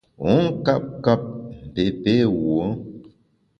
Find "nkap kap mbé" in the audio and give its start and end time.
0.57-1.83